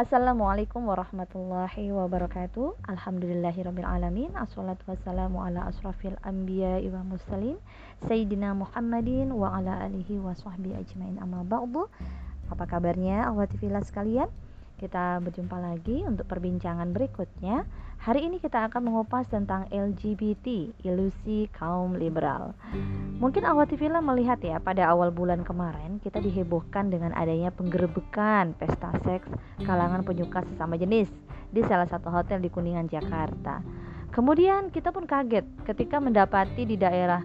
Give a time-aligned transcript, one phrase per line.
[0.00, 2.88] Assalamualaikum warahmatullahi wabarakatuh.
[2.88, 7.60] Alhamdulillahirrabbilalamin Assalatu wassalamu ala asrafil anbiya wa muslim
[8.08, 11.20] Sayyidina Muhammadin wa ala alihi wa sahbihi ajmain.
[11.20, 11.84] Amma ba'du.
[12.48, 14.32] Apa kabarnya awati filah sekalian?
[14.80, 17.68] Kita berjumpa lagi untuk perbincangan berikutnya
[18.00, 22.56] Hari ini kita akan mengupas tentang LGBT, ilusi kaum liberal.
[23.20, 28.96] Mungkin awal TV melihat ya, pada awal bulan kemarin kita dihebohkan dengan adanya penggerbekan pesta
[29.04, 29.28] seks
[29.68, 31.12] kalangan penyuka sesama jenis
[31.52, 33.60] di salah satu hotel di Kuningan, Jakarta.
[34.16, 37.20] Kemudian kita pun kaget ketika mendapati di daerah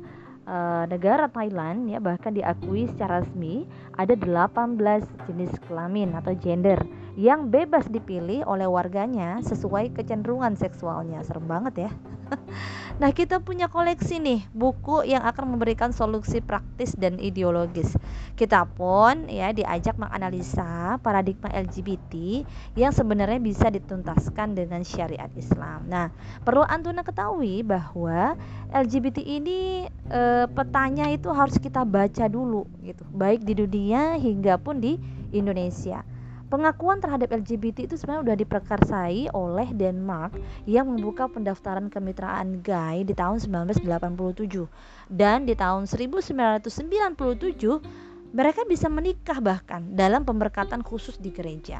[0.45, 3.66] e, negara Thailand ya bahkan diakui secara resmi
[3.98, 4.80] ada 18
[5.27, 6.80] jenis kelamin atau gender
[7.16, 11.23] yang bebas dipilih oleh warganya sesuai kecenderungan seksualnya.
[11.23, 11.91] Serem banget ya.
[13.02, 17.95] nah, kita punya koleksi nih buku yang akan memberikan solusi praktis dan ideologis.
[18.35, 22.44] Kita pun ya diajak menganalisa paradigma LGBT
[22.75, 25.88] yang sebenarnya bisa dituntaskan dengan syariat Islam.
[25.88, 26.11] Nah,
[26.44, 28.36] perlu Antuna ketahui bahwa
[28.75, 34.83] LGBT ini e, petanya itu harus kita baca dulu gitu, baik di dunia hingga pun
[34.83, 34.99] di
[35.31, 36.03] Indonesia.
[36.45, 40.38] Pengakuan terhadap LGBT itu sebenarnya sudah diperkarsai oleh Denmark
[40.70, 44.70] yang membuka pendaftaran kemitraan gay di tahun 1987
[45.09, 48.05] dan di tahun 1997
[48.36, 51.80] mereka bisa menikah bahkan dalam pemberkatan khusus di gereja.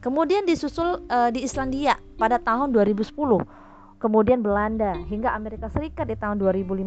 [0.00, 3.12] Kemudian disusul uh, di Islandia pada tahun 2010
[4.04, 6.84] kemudian Belanda hingga Amerika Serikat di tahun 2015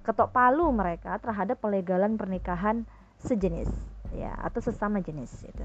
[0.00, 2.88] ketok palu mereka terhadap pelegalan pernikahan
[3.20, 3.68] sejenis
[4.16, 5.64] ya atau sesama jenis itu.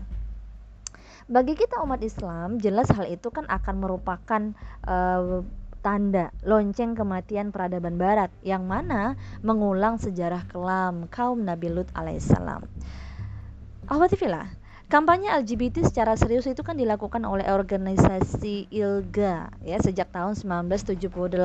[1.28, 4.42] Bagi kita umat Islam, jelas hal itu kan akan merupakan
[4.88, 5.44] uh,
[5.88, 12.68] tanda lonceng kematian peradaban barat yang mana mengulang sejarah kelam kaum Nabi Lut alaihissalam.
[13.88, 14.52] Ahwatifillah,
[14.88, 21.36] Kampanye LGBT secara serius itu kan dilakukan oleh organisasi ILGA ya sejak tahun 1978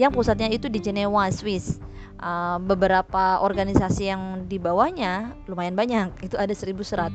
[0.00, 1.76] yang pusatnya itu di Jenewa, Swiss.
[2.16, 7.12] Uh, beberapa organisasi yang di bawahnya lumayan banyak, itu ada 1100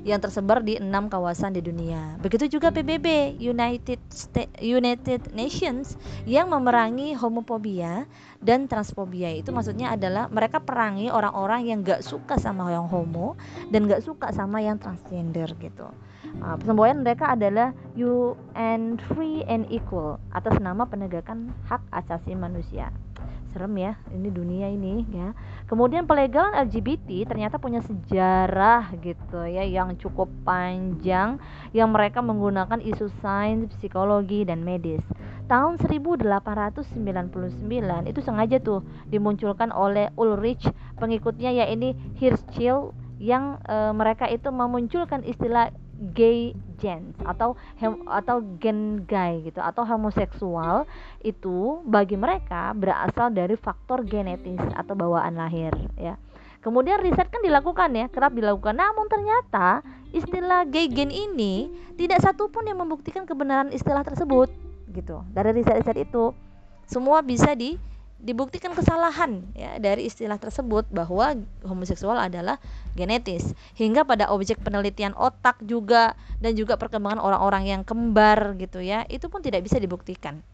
[0.00, 2.16] yang tersebar di enam kawasan di dunia.
[2.24, 8.08] Begitu juga PBB, United Sta United Nations yang memerangi homofobia
[8.40, 9.28] dan transfobia.
[9.36, 13.36] Itu maksudnya adalah mereka perangi orang-orang yang gak suka sama yang homo
[13.68, 15.90] dan gak suka sama yang yang transgender gitu.
[16.38, 22.94] Uh, semboyan mereka adalah UN Free and Equal atas nama penegakan hak asasi manusia.
[23.50, 25.34] Serem ya, ini dunia ini ya.
[25.66, 31.42] Kemudian pelegalan LGBT ternyata punya sejarah gitu ya yang cukup panjang
[31.74, 35.02] yang mereka menggunakan isu sains, psikologi dan medis.
[35.50, 36.94] Tahun 1899
[38.06, 40.70] itu sengaja tuh dimunculkan oleh Ulrich
[41.02, 45.68] pengikutnya ya ini Hirschfeld yang e, mereka itu memunculkan istilah
[46.16, 50.88] gay gens atau hem, atau gen gay gitu atau homoseksual
[51.20, 56.16] itu bagi mereka berasal dari faktor genetis atau bawaan lahir ya.
[56.60, 58.76] Kemudian riset kan dilakukan ya, kerap dilakukan.
[58.76, 59.80] Namun ternyata
[60.12, 64.52] istilah gay gen ini tidak satupun yang membuktikan kebenaran istilah tersebut
[64.92, 65.24] gitu.
[65.32, 66.36] Dari riset-riset itu
[66.84, 67.80] semua bisa di
[68.20, 72.60] dibuktikan kesalahan ya dari istilah tersebut bahwa homoseksual adalah
[72.92, 73.56] genetis.
[73.74, 79.26] Hingga pada objek penelitian otak juga dan juga perkembangan orang-orang yang kembar gitu ya itu
[79.32, 80.44] pun tidak bisa dibuktikan.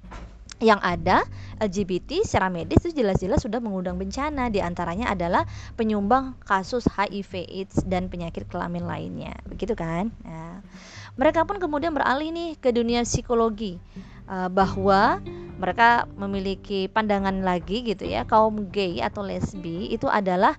[0.56, 1.16] Yang ada
[1.60, 5.44] LGBT secara medis itu jelas-jelas sudah mengundang bencana di antaranya adalah
[5.76, 9.36] penyumbang kasus HIV AIDS dan penyakit kelamin lainnya.
[9.44, 10.08] Begitu kan?
[10.24, 10.64] Nah,
[11.20, 13.76] mereka pun kemudian beralih nih ke dunia psikologi
[14.32, 15.20] uh, bahwa
[15.56, 20.56] mereka memiliki pandangan lagi gitu ya kaum gay atau lesbi itu adalah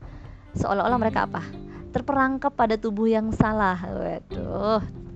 [0.57, 1.45] seolah-olah mereka apa?
[1.93, 3.77] Terperangkap pada tubuh yang salah.
[3.77, 5.07] Waduh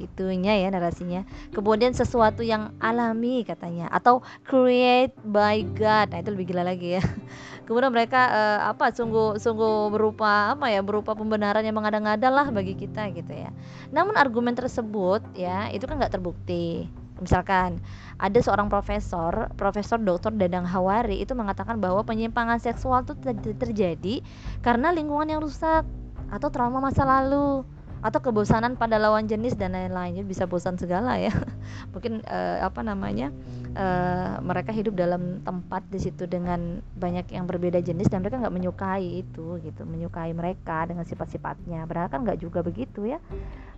[0.00, 1.28] itunya ya narasinya.
[1.52, 6.16] Kemudian sesuatu yang alami katanya atau create by God.
[6.16, 7.02] Nah itu lebih gila lagi ya.
[7.68, 12.74] Kemudian mereka uh, apa sungguh sungguh berupa apa ya berupa pembenaran yang mengada-ngada lah bagi
[12.74, 13.52] kita gitu ya.
[13.92, 16.88] Namun argumen tersebut ya itu kan nggak terbukti
[17.20, 17.78] Misalkan
[18.16, 20.32] ada seorang profesor, Profesor Dr.
[20.34, 23.14] Dadang Hawari itu mengatakan bahwa penyimpangan seksual itu
[23.56, 24.24] terjadi
[24.64, 25.84] karena lingkungan yang rusak
[26.32, 27.64] atau trauma masa lalu
[28.00, 30.24] atau kebosanan pada lawan jenis dan lain-lain.
[30.24, 31.32] Bisa bosan segala ya.
[31.92, 33.28] Mungkin uh, apa namanya
[33.76, 38.56] uh, mereka hidup dalam tempat di situ dengan banyak yang berbeda jenis dan mereka nggak
[38.56, 41.84] menyukai itu gitu menyukai mereka dengan sifat-sifatnya.
[41.84, 43.20] Padahal kan nggak juga begitu ya.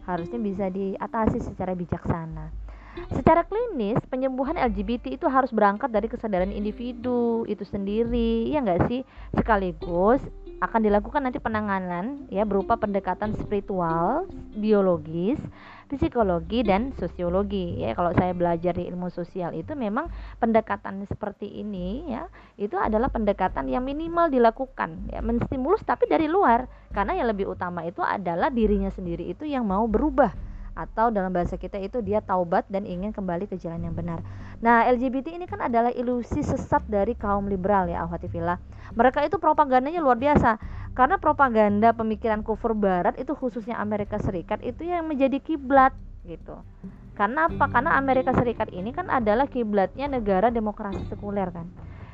[0.07, 2.62] Harusnya bisa diatasi secara bijaksana
[3.13, 9.01] Secara klinis, penyembuhan LGBT itu harus berangkat dari kesadaran individu itu sendiri, ya enggak sih?
[9.33, 10.21] Sekaligus
[10.63, 15.41] akan dilakukan nanti penanganan ya berupa pendekatan spiritual, biologis,
[15.91, 17.83] psikologi dan sosiologi.
[17.83, 20.07] Ya kalau saya belajar di ilmu sosial itu memang
[20.39, 26.71] pendekatan seperti ini ya itu adalah pendekatan yang minimal dilakukan ya menstimulus tapi dari luar.
[26.95, 31.61] Karena yang lebih utama itu adalah dirinya sendiri itu yang mau berubah atau dalam bahasa
[31.61, 34.25] kita itu dia taubat dan ingin kembali ke jalan yang benar.
[34.65, 38.57] Nah, LGBT ini kan adalah ilusi sesat dari kaum liberal ya, Alhatifillah.
[38.97, 40.57] Mereka itu propagandanya luar biasa.
[40.93, 45.97] Karena propaganda pemikiran kufur barat itu khususnya Amerika Serikat itu yang menjadi kiblat
[46.29, 46.61] gitu.
[47.17, 47.65] Karena apa?
[47.73, 51.69] Karena Amerika Serikat ini kan adalah kiblatnya negara demokrasi sekuler kan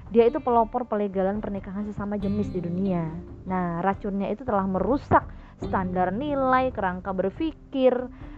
[0.09, 3.13] dia itu pelopor pelegalan pernikahan sesama jenis di dunia.
[3.45, 5.25] Nah, racunnya itu telah merusak
[5.63, 7.93] standar nilai, kerangka berpikir,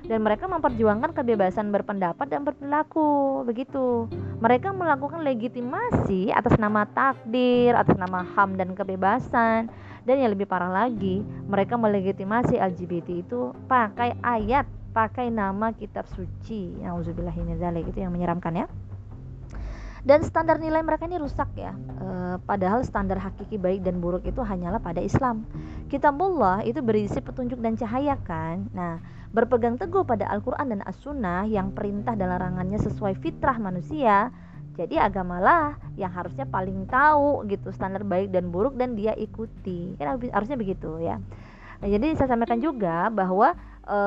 [0.09, 3.45] dan mereka memperjuangkan kebebasan berpendapat dan berperilaku.
[3.45, 4.09] Begitu.
[4.41, 9.69] Mereka melakukan legitimasi atas nama takdir, atas nama HAM dan kebebasan.
[10.09, 14.65] Dan yang lebih parah lagi, mereka melegitimasi LGBT itu pakai ayat,
[14.97, 16.81] pakai nama kitab suci.
[16.81, 18.69] Nauzubillahiminzalik itu yang menyeramkan ya
[20.06, 21.76] dan standar nilai mereka ini rusak ya.
[21.76, 25.44] E, padahal standar hakiki baik dan buruk itu hanyalah pada Islam.
[25.93, 28.69] Kitabullah itu berisi petunjuk dan cahaya kan?
[28.73, 29.00] Nah
[29.31, 34.35] berpegang teguh pada Al-Quran dan As-Sunnah yang perintah dan larangannya sesuai fitrah manusia
[34.81, 39.93] jadi agamalah yang harusnya paling tahu gitu standar baik dan buruk dan dia ikuti.
[40.00, 41.20] Kan harusnya begitu ya.
[41.85, 43.52] Nah, jadi saya sampaikan juga bahwa
[43.85, 43.99] e,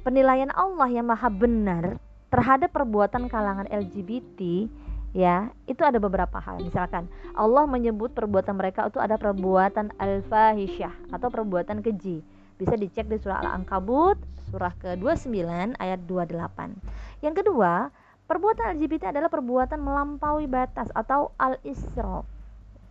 [0.00, 4.68] penilaian Allah yang maha benar terhadap perbuatan kalangan LGBT
[5.16, 6.60] ya itu ada beberapa hal.
[6.60, 12.20] Misalkan Allah menyebut perbuatan mereka itu ada perbuatan al-fahisyah atau perbuatan keji.
[12.58, 17.92] Bisa dicek di surah Al-Ankabut surah ke-29 ayat 28 yang kedua
[18.24, 22.24] perbuatan LGBT adalah perbuatan melampaui batas atau al-israf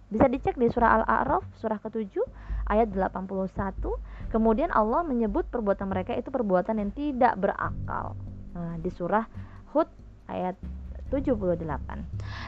[0.08, 2.14] bisa dicek di surah Al-A'raf surah ke-7
[2.70, 8.14] ayat 81 kemudian Allah menyebut perbuatan mereka itu perbuatan yang tidak berakal
[8.82, 9.26] di surah
[9.74, 9.90] Hud
[10.28, 10.56] ayat
[11.10, 11.56] 78.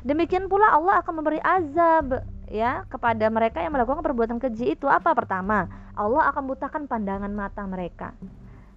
[0.03, 4.85] Demikian pula Allah akan memberi azab ya kepada mereka yang melakukan perbuatan keji itu.
[4.89, 5.69] Apa pertama?
[5.95, 8.11] Allah akan butakan pandangan mata mereka.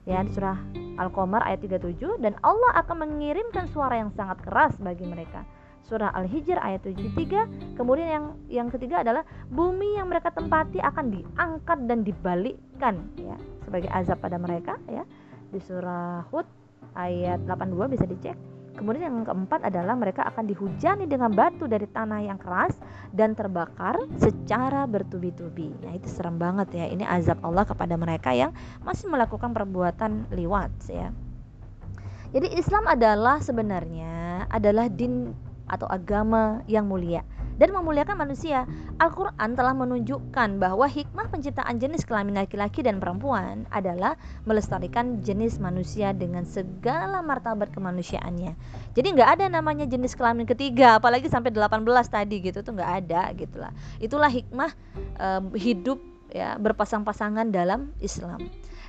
[0.02, 0.58] Ya, di surah
[0.98, 5.46] Al-Qamar ayat 37 dan Allah akan mengirimkan suara yang sangat keras bagi mereka.
[5.86, 7.78] Surah Al-Hijr ayat 73.
[7.78, 13.90] Kemudian yang yang ketiga adalah bumi yang mereka tempati akan diangkat dan dibalikkan ya sebagai
[13.94, 15.06] azab pada mereka ya.
[15.54, 16.61] Di surah Hud
[16.96, 18.36] ayat 82 bisa dicek.
[18.72, 22.72] Kemudian yang keempat adalah mereka akan dihujani dengan batu dari tanah yang keras
[23.12, 25.76] dan terbakar secara bertubi-tubi.
[25.84, 26.88] Nah, itu serem banget ya.
[26.88, 31.12] Ini azab Allah kepada mereka yang masih melakukan perbuatan liwat ya.
[32.32, 35.36] Jadi Islam adalah sebenarnya adalah din
[35.68, 37.20] atau agama yang mulia
[37.62, 38.66] dan memuliakan manusia.
[38.98, 44.18] Al-Quran telah menunjukkan bahwa hikmah penciptaan jenis kelamin laki-laki dan perempuan adalah
[44.50, 48.58] melestarikan jenis manusia dengan segala martabat kemanusiaannya.
[48.98, 53.30] Jadi nggak ada namanya jenis kelamin ketiga, apalagi sampai 18 tadi gitu tuh nggak ada
[53.38, 53.70] gitulah.
[54.02, 54.70] Itulah hikmah
[55.22, 56.02] um, hidup
[56.34, 58.42] ya berpasang-pasangan dalam Islam.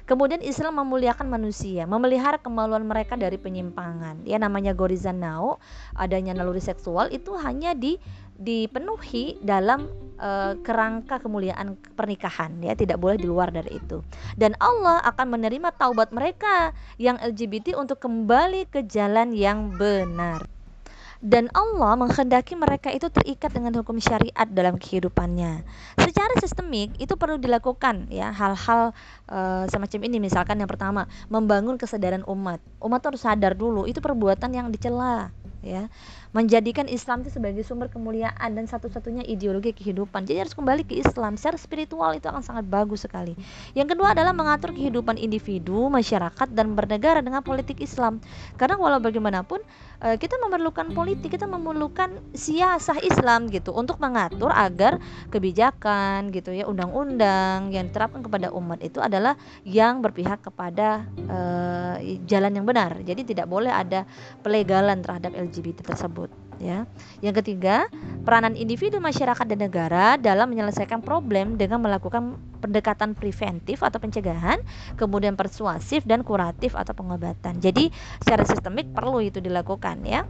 [0.03, 4.27] Kemudian Islam memuliakan manusia, memelihara kemaluan mereka dari penyimpangan.
[4.27, 5.63] Ya namanya gorizan nao,
[5.95, 7.95] adanya naluri seksual itu hanya di
[8.33, 9.88] dipenuhi dalam
[10.19, 12.59] uh, kerangka kemuliaan pernikahan.
[12.59, 14.03] Ya tidak boleh di luar dari itu.
[14.35, 20.52] Dan Allah akan menerima taubat mereka yang LGBT untuk kembali ke jalan yang benar
[21.24, 25.63] dan Allah menghendaki mereka itu terikat dengan hukum syariat dalam kehidupannya.
[25.96, 28.92] Secara sistemik itu perlu dilakukan ya hal-hal
[29.32, 32.60] uh, semacam ini misalkan yang pertama membangun kesadaran umat.
[32.84, 35.32] Umat harus sadar dulu itu perbuatan yang dicela
[35.63, 35.88] ya
[36.33, 40.25] menjadikan Islam itu sebagai sumber kemuliaan dan satu-satunya ideologi kehidupan.
[40.25, 41.37] Jadi harus kembali ke Islam.
[41.37, 43.37] Secara spiritual itu akan sangat bagus sekali.
[43.77, 48.17] Yang kedua adalah mengatur kehidupan individu, masyarakat dan bernegara dengan politik Islam.
[48.57, 49.61] Karena walau bagaimanapun
[50.01, 54.97] eh, kita memerlukan politik, kita memerlukan siasah Islam gitu untuk mengatur agar
[55.29, 62.57] kebijakan gitu ya, undang-undang yang diterapkan kepada umat itu adalah yang berpihak kepada uh, jalan
[62.57, 62.97] yang benar.
[63.05, 64.09] Jadi tidak boleh ada
[64.41, 66.23] pelegalan terhadap LGBT tersebut tersebut
[66.63, 66.88] ya.
[67.20, 67.91] Yang ketiga,
[68.24, 74.63] peranan individu masyarakat dan negara dalam menyelesaikan problem dengan melakukan pendekatan preventif atau pencegahan,
[74.96, 77.60] kemudian persuasif dan kuratif atau pengobatan.
[77.60, 77.91] Jadi,
[78.24, 80.24] secara sistemik perlu itu dilakukan ya.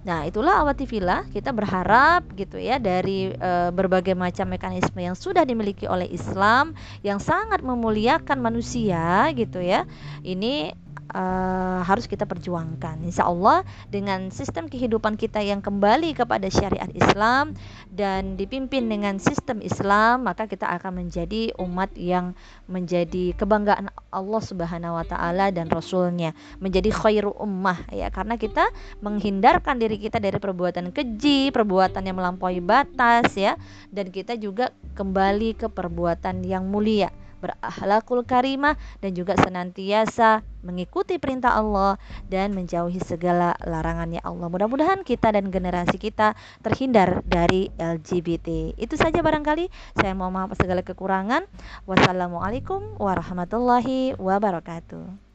[0.00, 5.84] Nah, itulah awatifillah kita berharap gitu ya dari e, berbagai macam mekanisme yang sudah dimiliki
[5.84, 6.72] oleh Islam
[7.04, 9.84] yang sangat memuliakan manusia gitu ya.
[10.24, 10.72] Ini
[11.10, 13.02] uh, harus kita perjuangkan.
[13.02, 17.54] Insya Allah dengan sistem kehidupan kita yang kembali kepada syariat Islam
[17.90, 22.32] dan dipimpin dengan sistem Islam, maka kita akan menjadi umat yang
[22.70, 28.08] menjadi kebanggaan Allah Subhanahu wa taala dan rasulnya, menjadi khairu ummah ya.
[28.10, 28.70] Karena kita
[29.02, 33.58] menghindarkan diri kita dari perbuatan keji, perbuatan yang melampaui batas ya.
[33.90, 37.10] Dan kita juga kembali ke perbuatan yang mulia
[37.40, 41.96] berakhlakul karimah dan juga senantiasa mengikuti perintah Allah
[42.28, 44.52] dan menjauhi segala larangannya Allah.
[44.52, 48.76] Mudah-mudahan kita dan generasi kita terhindar dari LGBT.
[48.76, 49.72] Itu saja barangkali.
[49.96, 51.48] Saya mohon maaf segala kekurangan.
[51.88, 55.29] Wassalamualaikum warahmatullahi wabarakatuh.